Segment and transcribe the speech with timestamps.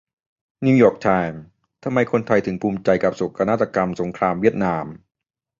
[0.65, 1.41] นิวยอร์กไทม์:
[1.83, 1.97] ทำไม
[2.27, 4.85] ไทยถึงภูมิใจกับโศกนาฏกรรมสงครามเวียดนาม